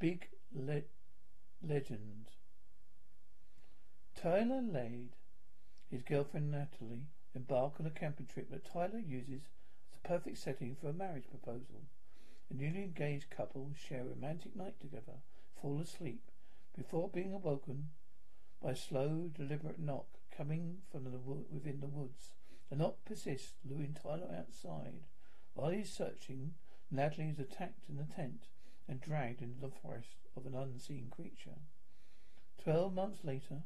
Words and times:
Big 0.00 0.30
le- 0.54 0.84
legend. 1.62 2.30
Tyler 4.16 4.62
laid 4.62 5.10
his 5.90 6.02
girlfriend 6.02 6.50
Natalie 6.50 7.08
embark 7.34 7.78
on 7.78 7.84
a 7.84 7.90
camping 7.90 8.24
trip 8.24 8.50
that 8.50 8.64
Tyler 8.64 8.98
uses 8.98 9.42
as 9.42 9.90
the 9.92 10.08
perfect 10.08 10.38
setting 10.38 10.74
for 10.74 10.88
a 10.88 10.94
marriage 10.94 11.28
proposal. 11.28 11.82
The 12.48 12.56
newly 12.56 12.82
engaged 12.82 13.28
couple 13.28 13.72
share 13.74 14.00
a 14.00 14.04
romantic 14.04 14.56
night 14.56 14.80
together, 14.80 15.20
fall 15.60 15.78
asleep, 15.78 16.30
before 16.74 17.10
being 17.10 17.34
awoken 17.34 17.90
by 18.62 18.70
a 18.70 18.76
slow, 18.76 19.30
deliberate 19.36 19.78
knock 19.78 20.06
coming 20.34 20.78
from 20.90 21.04
the 21.04 21.10
wo- 21.10 21.44
within 21.50 21.80
the 21.80 21.86
woods. 21.88 22.32
The 22.70 22.76
knock 22.76 23.04
persists, 23.04 23.52
luring 23.68 23.92
Tyler 23.92 24.34
outside. 24.34 25.02
While 25.52 25.72
he's 25.72 25.92
searching, 25.92 26.54
Natalie 26.90 27.28
is 27.28 27.38
attacked 27.38 27.86
in 27.86 27.98
the 27.98 28.04
tent 28.04 28.46
and 28.90 29.00
dragged 29.00 29.40
into 29.40 29.60
the 29.60 29.70
forest 29.70 30.18
of 30.36 30.44
an 30.44 30.54
unseen 30.56 31.06
creature. 31.14 31.60
Twelve 32.60 32.92
months 32.92 33.20
later, 33.22 33.62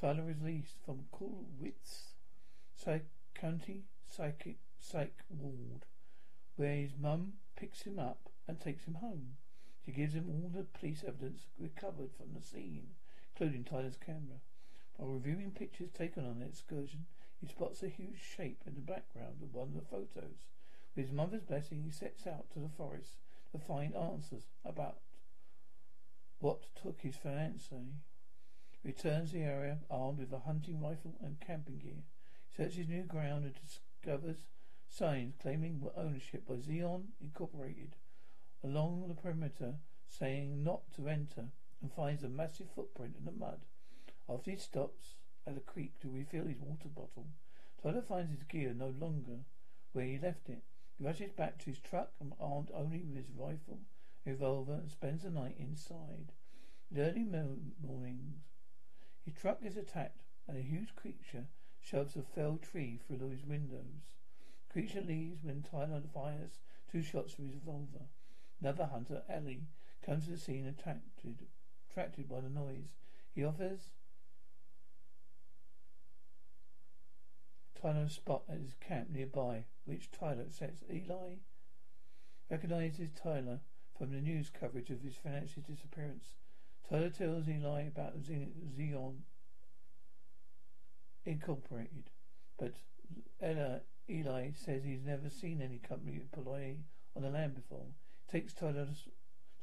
Tyler 0.00 0.30
is 0.30 0.40
released 0.40 0.76
from 0.86 1.06
Coolwitz 1.12 2.12
Psych- 2.72 3.10
County 3.34 3.82
Psychic 4.08 4.58
Psych 4.78 5.24
Ward, 5.28 5.84
where 6.54 6.76
his 6.76 6.92
mum 6.96 7.32
picks 7.56 7.82
him 7.82 7.98
up 7.98 8.30
and 8.46 8.60
takes 8.60 8.84
him 8.84 8.94
home. 8.94 9.34
She 9.84 9.90
gives 9.90 10.14
him 10.14 10.28
all 10.28 10.48
the 10.48 10.62
police 10.78 11.02
evidence 11.04 11.48
recovered 11.58 12.12
from 12.16 12.32
the 12.32 12.46
scene, 12.46 12.94
including 13.32 13.64
Tyler's 13.64 13.96
camera. 13.96 14.38
While 14.96 15.10
reviewing 15.10 15.50
pictures 15.50 15.90
taken 15.90 16.24
on 16.24 16.38
the 16.38 16.46
excursion, 16.46 17.06
he 17.40 17.48
spots 17.48 17.82
a 17.82 17.88
huge 17.88 18.20
shape 18.20 18.62
in 18.64 18.74
the 18.74 18.80
background 18.80 19.42
of 19.42 19.52
one 19.52 19.68
of 19.68 19.74
the 19.74 19.80
photos. 19.90 20.46
With 20.94 21.06
his 21.06 21.12
mother's 21.12 21.42
blessing, 21.42 21.82
he 21.82 21.90
sets 21.90 22.28
out 22.28 22.48
to 22.52 22.60
the 22.60 22.68
forest 22.68 23.16
to 23.52 23.58
find 23.58 23.94
answers 23.94 24.48
about 24.64 24.98
what 26.40 26.66
took 26.74 27.00
his 27.02 27.16
fiancée. 27.16 27.92
Returns 28.82 29.30
the 29.30 29.42
area 29.42 29.78
armed 29.88 30.18
with 30.18 30.32
a 30.32 30.40
hunting 30.40 30.80
rifle 30.80 31.14
and 31.22 31.40
camping 31.40 31.78
gear. 31.78 32.02
Searches 32.56 32.88
new 32.88 33.04
ground 33.04 33.44
and 33.44 33.54
discovers 33.54 34.48
signs 34.88 35.34
claiming 35.40 35.86
ownership 35.96 36.46
by 36.46 36.54
Xeon 36.54 37.04
Incorporated 37.20 37.94
along 38.64 39.08
the 39.08 39.14
perimeter 39.14 39.74
saying 40.06 40.62
not 40.62 40.82
to 40.94 41.08
enter 41.08 41.46
and 41.80 41.92
finds 41.92 42.22
a 42.22 42.28
massive 42.28 42.68
footprint 42.74 43.14
in 43.18 43.24
the 43.24 43.32
mud. 43.32 43.60
After 44.28 44.50
he 44.50 44.56
stops 44.56 45.14
at 45.46 45.56
a 45.56 45.60
creek 45.60 45.98
to 46.00 46.10
refill 46.10 46.46
his 46.46 46.60
water 46.60 46.88
bottle, 46.88 47.26
Tyler 47.82 48.02
finds 48.02 48.30
his 48.30 48.44
gear 48.44 48.74
no 48.74 48.88
longer 48.88 49.40
where 49.92 50.06
he 50.06 50.18
left 50.18 50.48
it. 50.48 50.62
He 50.98 51.04
rushes 51.04 51.32
back 51.32 51.58
to 51.58 51.66
his 51.66 51.78
truck 51.78 52.12
and 52.20 52.34
armed 52.38 52.70
only 52.72 53.00
with 53.00 53.16
his 53.16 53.30
rifle, 53.30 53.80
revolver, 54.24 54.74
and 54.74 54.90
spends 54.90 55.22
the 55.22 55.30
night 55.30 55.56
inside. 55.58 56.32
In 56.90 56.98
early 56.98 57.24
mo- 57.24 57.58
mornings, 57.80 58.52
his 59.24 59.34
truck 59.34 59.62
is 59.62 59.76
attacked 59.76 60.22
and 60.46 60.56
a 60.56 60.62
huge 60.62 60.94
creature 60.94 61.46
shoves 61.80 62.16
a 62.16 62.22
felled 62.22 62.62
tree 62.62 62.98
through 63.06 63.30
his 63.30 63.44
windows. 63.44 64.16
The 64.66 64.72
creature 64.72 65.00
leaves 65.00 65.42
when 65.42 65.62
Tyler 65.62 66.02
fires 66.12 66.58
two 66.90 67.02
shots 67.02 67.32
from 67.32 67.46
his 67.46 67.54
revolver. 67.54 68.06
Another 68.60 68.86
hunter, 68.86 69.22
Ellie, 69.28 69.66
comes 70.02 70.24
to 70.24 70.32
the 70.32 70.38
scene 70.38 70.66
attracted, 70.66 71.46
attracted 71.90 72.28
by 72.28 72.40
the 72.40 72.48
noise. 72.48 72.98
He 73.34 73.44
offers 73.44 73.90
Tyler 77.82 78.08
spot 78.08 78.42
at 78.48 78.60
his 78.60 78.74
camp 78.74 79.10
nearby, 79.10 79.64
which 79.84 80.10
Tyler 80.12 80.42
accepts. 80.42 80.84
Eli 80.88 81.34
recognizes 82.48 83.10
Tyler 83.10 83.58
from 83.98 84.12
the 84.12 84.20
news 84.20 84.50
coverage 84.50 84.90
of 84.90 85.00
his 85.00 85.16
fiance's 85.16 85.64
disappearance. 85.64 86.34
Tyler 86.88 87.10
tells 87.10 87.48
Eli 87.48 87.82
about 87.82 88.22
Xeon 88.22 89.14
Incorporated, 91.24 92.10
but 92.58 92.74
Ella, 93.40 93.80
Eli 94.08 94.50
says 94.54 94.84
he's 94.84 95.04
never 95.04 95.28
seen 95.28 95.60
any 95.60 95.78
company 95.78 96.20
employee 96.20 96.84
on 97.16 97.22
the 97.22 97.30
land 97.30 97.54
before. 97.54 97.86
Takes 98.30 98.52
Tyler 98.52 98.86
to, 98.86 99.10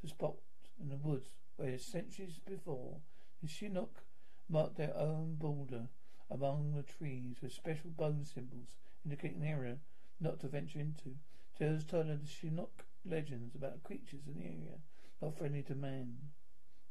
to 0.01 0.07
spot 0.07 0.35
in 0.81 0.89
the 0.89 0.97
woods 0.97 1.29
where 1.55 1.77
centuries 1.77 2.39
before 2.45 2.97
the 3.41 3.47
Chinook 3.47 4.03
marked 4.49 4.77
their 4.77 4.95
own 4.95 5.35
border 5.35 5.87
among 6.31 6.73
the 6.75 6.83
trees 6.83 7.37
with 7.41 7.53
special 7.53 7.89
bone 7.89 8.23
symbols 8.23 8.75
indicating 9.03 9.41
an 9.41 9.47
area 9.47 9.77
not 10.19 10.39
to 10.39 10.47
venture 10.47 10.79
into. 10.79 11.15
Tells 11.57 11.83
Tyler 11.83 12.17
the 12.17 12.27
Chinook 12.27 12.85
legends 13.05 13.55
about 13.55 13.83
creatures 13.83 14.27
in 14.27 14.39
the 14.39 14.45
area 14.45 14.79
not 15.21 15.37
friendly 15.37 15.63
to 15.63 15.75
man. 15.75 16.17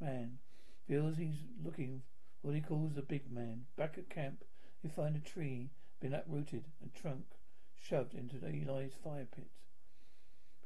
Man 0.01 0.39
feels 0.87 1.17
he's 1.17 1.47
looking 1.65 2.03
for 2.41 2.49
what 2.49 2.57
he 2.57 2.61
calls 2.61 2.95
the 2.95 3.03
big 3.03 3.31
man. 3.33 3.67
Back 3.77 3.97
at 3.99 4.11
camp, 4.11 4.45
they 4.83 4.89
find 4.89 5.17
a 5.17 5.21
tree 5.21 5.71
been 6.01 6.15
uprooted 6.15 6.65
and 6.81 6.95
trunk 6.95 7.25
shoved 7.75 8.15
into 8.15 8.37
Eli's 8.45 8.95
fire 9.03 9.27
pit. 9.35 9.49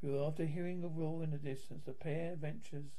After 0.04 0.44
hearing 0.44 0.82
a 0.82 0.88
roar 0.88 1.22
in 1.22 1.30
the 1.30 1.38
distance, 1.38 1.84
the 1.84 1.92
pair 1.92 2.34
ventures 2.34 2.90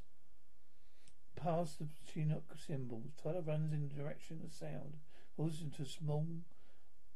past 1.35 1.79
the 1.79 1.87
Chinook 2.07 2.55
symbols. 2.55 3.11
Tyler 3.21 3.41
runs 3.41 3.73
in 3.73 3.89
the 3.89 3.93
direction 3.93 4.37
of 4.37 4.49
the 4.49 4.55
sound, 4.55 4.93
falls 5.35 5.61
into 5.61 5.81
a 5.81 5.85
small, 5.85 6.25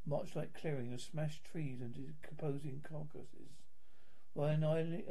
march-like 0.05 0.53
clearing 0.53 0.93
of 0.93 1.01
smashed 1.01 1.43
trees 1.43 1.81
and 1.81 1.93
decomposing 1.93 2.83
carcasses. 2.87 3.51
While 4.33 4.51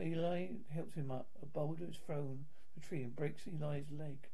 Eli, 0.00 0.46
helps 0.72 0.94
him 0.94 1.10
up, 1.10 1.28
a 1.42 1.46
boulder 1.46 1.86
is 1.90 1.96
thrown 1.96 2.46
from 2.46 2.80
the 2.80 2.80
tree 2.80 3.02
and 3.02 3.16
breaks 3.16 3.46
Eli's 3.46 3.90
leg. 3.90 4.28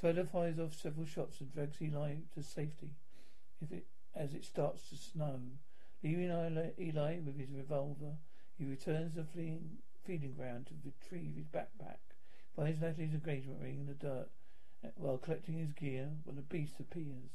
Tyler 0.00 0.24
fires 0.24 0.58
off 0.58 0.74
several 0.74 1.06
shots 1.06 1.40
and 1.40 1.52
drags 1.52 1.82
Eli 1.82 2.14
to 2.34 2.42
safety. 2.42 2.90
If 3.60 3.72
it 3.72 3.86
as 4.14 4.34
it 4.34 4.44
starts 4.44 4.88
to 4.88 4.96
snow, 4.96 5.40
leaving 6.02 6.30
Eli, 6.30 6.70
Eli 6.78 7.18
with 7.20 7.38
his 7.38 7.50
revolver, 7.50 8.16
he 8.58 8.64
returns 8.64 9.14
to 9.14 9.20
the 9.20 9.26
fleeing 9.26 9.78
feeding 10.04 10.34
ground 10.34 10.66
to 10.66 10.74
retrieve 10.84 11.34
his 11.36 11.46
backpack. 11.46 11.98
Finds 12.56 12.80
Natalie's 12.80 13.14
engagement 13.14 13.60
ring 13.60 13.80
in 13.80 13.86
the 13.86 13.94
dirt 13.94 14.28
uh, 14.84 14.88
while 14.96 15.18
collecting 15.18 15.58
his 15.58 15.72
gear 15.72 16.08
when 16.24 16.36
the 16.36 16.42
beast 16.42 16.80
appears. 16.80 17.30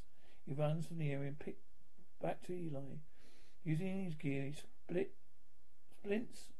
He 0.46 0.54
runs 0.54 0.86
from 0.86 1.00
the 1.00 1.12
area 1.12 1.30
and 1.30 1.56
back 2.22 2.44
to 2.44 2.54
Eli. 2.54 2.98
Using 3.64 4.06
his 4.06 4.16
gear, 4.16 4.44
he 4.44 4.54
split 4.54 5.16
splints 5.90 6.52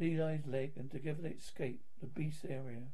Eli's 0.00 0.46
leg 0.46 0.72
and 0.76 0.90
together 0.90 1.20
they 1.22 1.30
escape 1.30 1.82
the 2.00 2.06
beast 2.06 2.46
area, 2.48 2.88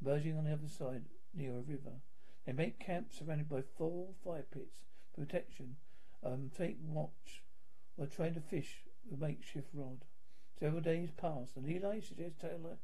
merging 0.00 0.38
on 0.38 0.44
the 0.44 0.52
other 0.52 0.68
side 0.68 1.06
near 1.34 1.58
a 1.58 1.62
river. 1.62 2.00
They 2.46 2.52
make 2.52 2.78
camp 2.78 3.12
surrounded 3.12 3.48
by 3.48 3.62
four 3.62 4.08
fire 4.24 4.44
pits 4.48 4.78
for 5.12 5.22
protection 5.22 5.76
and 6.22 6.54
take 6.54 6.78
watch 6.86 7.42
while 7.96 8.08
trying 8.08 8.34
to 8.34 8.40
fish 8.40 8.84
with 9.04 9.20
a 9.20 9.24
makeshift 9.24 9.68
rod. 9.74 10.04
Several 10.60 10.80
days 10.80 11.10
pass 11.10 11.56
and 11.56 11.68
Eli 11.68 12.00
suggests 12.00 12.40
Tyler 12.40 12.78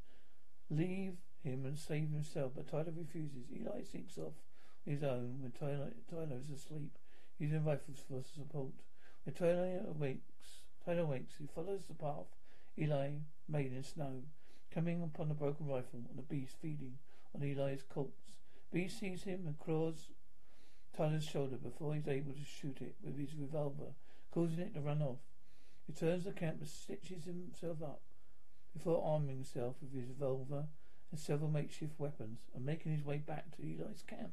leave 0.69 1.19
him 1.45 1.65
and 1.65 1.79
save 1.79 2.11
himself, 2.11 2.53
but 2.57 2.69
Tyler 2.69 2.93
refuses. 2.97 3.47
Eli 3.55 3.85
sinks 3.85 4.19
off 4.19 4.35
his 4.89 5.03
own 5.03 5.39
when 5.43 5.53
Tyler, 5.53 5.91
is 6.41 6.51
asleep, 6.51 6.97
using 7.39 7.65
rifles 7.65 7.99
for 8.09 8.23
support. 8.23 8.73
When 9.25 9.35
Tyler 9.35 9.81
awakes, 9.87 10.63
Tyler 10.85 11.05
wakes, 11.05 11.35
he 11.39 11.47
follows 11.47 11.83
the 11.87 11.95
path 11.95 12.27
Eli 12.79 13.11
made 13.49 13.73
in 13.73 13.83
snow, 13.83 14.23
coming 14.73 15.03
upon 15.03 15.31
a 15.31 15.35
broken 15.35 15.67
rifle 15.67 16.01
and 16.09 16.19
a 16.19 16.23
beast 16.23 16.57
feeding 16.63 16.99
on 17.35 17.43
Eli's 17.43 17.83
corpse. 17.83 18.37
Beast 18.73 18.99
sees 19.01 19.25
him 19.25 19.43
and 19.47 19.59
claws 19.59 20.09
Tyler's 20.97 21.25
shoulder 21.25 21.57
before 21.57 21.95
he's 21.95 22.09
able 22.09 22.33
to 22.33 22.45
shoot 22.45 22.79
it 22.81 22.95
with 23.03 23.19
his 23.19 23.35
revolver, 23.35 23.93
causing 24.31 24.61
it 24.61 24.75
to 24.75 24.81
run 24.81 25.03
off. 25.03 25.19
He 25.87 25.93
turns 25.93 26.25
the 26.25 26.33
camp 26.33 26.59
and 26.61 26.69
stitches 26.69 27.25
himself 27.25 27.83
up 27.83 28.01
before 28.73 29.05
arming 29.05 29.37
himself 29.37 29.77
with 29.81 29.93
his 29.93 30.09
revolver 30.09 30.65
and 31.11 31.21
several 31.21 31.51
makeshift 31.51 31.99
weapons 31.99 32.41
and 32.55 32.65
making 32.65 32.93
his 32.93 33.05
way 33.05 33.19
back 33.19 33.57
to 33.57 33.63
Eli's 33.63 34.03
camp. 34.07 34.33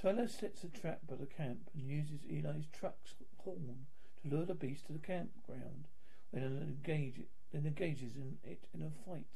Tyler 0.00 0.28
sets 0.28 0.64
a 0.64 0.68
trap 0.68 1.00
by 1.06 1.14
the 1.14 1.26
camp 1.26 1.68
and 1.74 1.86
uses 1.86 2.20
Eli's 2.24 2.64
truck's 2.72 3.16
horn 3.36 3.84
to 4.22 4.28
lure 4.34 4.46
the 4.46 4.54
beast 4.54 4.86
to 4.86 4.94
the 4.94 4.98
campground 4.98 5.88
then 6.32 6.78
engages 7.52 8.16
in 8.16 8.38
it 8.42 8.64
in 8.72 8.80
a 8.80 8.90
fight. 9.06 9.26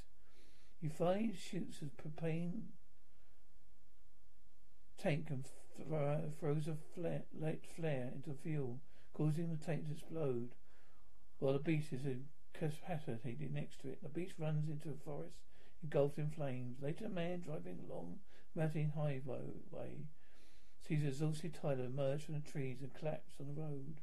He 0.80 0.88
finally 0.88 1.34
shoots 1.34 1.82
a 1.82 1.86
propane 2.02 2.68
tank 4.96 5.26
and 5.28 5.44
f- 5.44 6.38
throws 6.40 6.66
a 6.66 6.76
flare, 6.94 7.24
light 7.38 7.66
flare 7.76 8.10
into 8.14 8.32
fuel, 8.32 8.80
causing 9.12 9.50
the 9.50 9.62
tank 9.62 9.86
to 9.86 9.92
explode 9.92 10.54
while 11.40 11.52
the 11.52 11.58
beast 11.58 11.92
is 11.92 12.06
incapacitated 12.06 13.52
next 13.52 13.80
to 13.80 13.88
it. 13.88 14.02
The 14.02 14.08
beast 14.08 14.34
runs 14.38 14.70
into 14.70 14.90
a 14.90 15.04
forest 15.04 15.36
engulfed 15.82 16.18
in 16.18 16.30
flames. 16.30 16.80
Later, 16.80 17.04
a 17.04 17.10
man 17.10 17.40
driving 17.40 17.80
along 17.86 18.20
mountain 18.54 18.92
highway 18.96 20.06
sees 20.86 21.04
a 21.04 21.08
exhausted 21.08 21.54
Tyler 21.54 21.86
emerge 21.86 22.24
from 22.24 22.34
the 22.34 22.40
trees 22.40 22.80
and 22.80 22.92
collapse 22.94 23.34
on 23.40 23.46
the 23.46 23.60
road. 23.60 24.00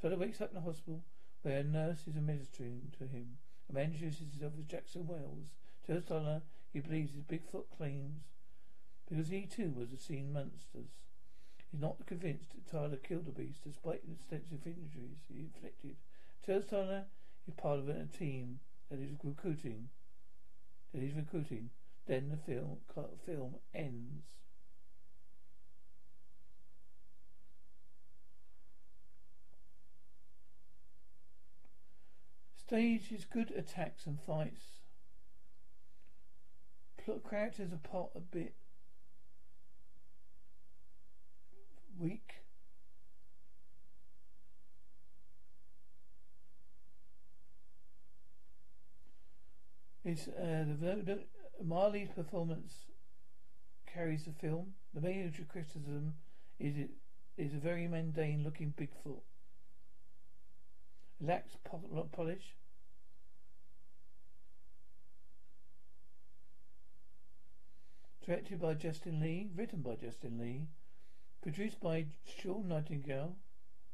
Tyler 0.00 0.16
wakes 0.16 0.40
up 0.40 0.50
in 0.50 0.54
the 0.54 0.60
hospital 0.62 1.02
where 1.42 1.58
a 1.58 1.64
nurse 1.64 2.06
is 2.06 2.16
administering 2.16 2.92
to 2.98 3.04
him. 3.04 3.38
A 3.68 3.74
man 3.74 3.86
introduces 3.86 4.32
himself 4.32 4.52
as 4.58 4.64
Jackson 4.64 5.06
Wells, 5.06 5.50
Tells 5.86 6.04
Tyler 6.04 6.42
he 6.72 6.80
believes 6.80 7.14
his 7.14 7.24
Bigfoot 7.24 7.64
claims 7.76 8.22
because 9.08 9.28
he 9.28 9.46
too 9.46 9.72
was 9.76 9.92
a 9.92 9.98
seen 9.98 10.32
monsters. 10.32 10.90
He's 11.70 11.80
not 11.80 12.06
convinced 12.06 12.52
that 12.54 12.70
Tyler 12.70 12.96
killed 12.96 13.26
the 13.26 13.32
beast 13.32 13.64
despite 13.64 14.06
the 14.06 14.12
extensive 14.12 14.64
injuries 14.64 15.26
he 15.28 15.40
inflicted. 15.40 15.96
Tells 16.44 16.66
Tyler 16.66 17.06
he's 17.44 17.54
part 17.54 17.78
of 17.80 17.88
a 17.88 18.06
team 18.06 18.60
that 18.90 19.00
is 19.00 19.10
recruiting. 19.24 19.88
That 20.94 21.02
he's 21.02 21.14
recruiting. 21.14 21.70
Then 22.06 22.30
the 22.30 22.36
film 22.36 22.78
film 23.26 23.56
Stage 32.66 33.12
is 33.12 33.24
good 33.24 33.50
attacks 33.50 34.06
and 34.06 34.18
fights. 34.26 34.62
Plot 37.04 37.20
characters 37.28 37.72
are 37.72 37.88
part 37.88 38.10
a 38.14 38.20
bit 38.20 38.54
weak. 41.98 42.42
It's 50.04 50.28
uh, 50.28 50.64
the, 50.80 51.02
the 51.04 51.18
Marley's 51.62 52.08
performance 52.08 52.72
carries 53.92 54.24
the 54.24 54.32
film. 54.32 54.74
The 54.94 55.00
major 55.00 55.44
criticism 55.44 56.14
is 56.58 56.76
it 56.76 56.90
is 57.36 57.54
a 57.54 57.58
very 57.58 57.86
mundane 57.86 58.44
looking 58.44 58.74
Bigfoot. 58.76 59.22
Lacks 61.24 61.56
polish. 62.10 62.56
Directed 68.26 68.60
by 68.60 68.74
Justin 68.74 69.20
Lee, 69.20 69.48
written 69.54 69.82
by 69.82 69.94
Justin 69.94 70.36
Lee, 70.38 70.66
produced 71.40 71.80
by 71.80 72.06
Sean 72.24 72.66
Nightingale, 72.66 73.36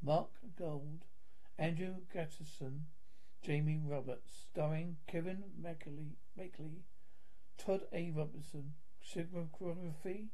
Mark 0.03 0.31
Gold, 0.59 1.05
Andrew 1.59 1.97
Gatterson, 2.15 2.85
Jamie 3.43 3.83
Roberts, 3.85 4.47
starring 4.51 4.97
Kevin 5.07 5.45
Makely, 5.63 6.17
Todd 7.59 7.83
A. 7.93 8.11
Robinson, 8.11 8.73
cinematography, 9.05 10.29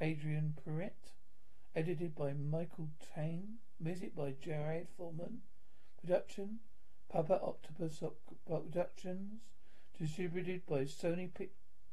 Adrian 0.00 0.56
Perrett, 0.64 1.10
edited 1.74 2.14
by 2.14 2.34
Michael 2.34 2.90
Tang, 3.14 3.58
music 3.80 4.14
by 4.14 4.32
Jared 4.40 4.86
Foreman, 4.96 5.42
production, 6.04 6.60
Papa 7.10 7.40
Octopus 7.42 8.02
Productions, 8.46 9.40
distributed 9.98 10.66
by 10.66 10.84
Sony 10.84 11.30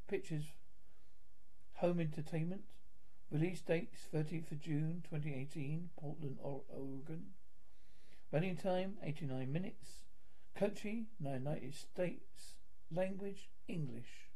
Pictures 0.08 0.46
Home 1.76 2.00
Entertainment, 2.00 2.62
release 3.32 3.62
dates 3.62 4.08
13th 4.14 4.52
of 4.52 4.62
June 4.62 5.04
2018, 5.10 5.90
Portland, 6.00 6.38
Oregon, 6.42 7.26
running 8.32 8.56
time 8.56 8.98
89 9.04 9.52
minutes, 9.52 10.04
Country, 10.56 11.06
United 11.20 11.76
States. 11.76 12.54
Language, 12.90 13.50
English. 13.68 14.27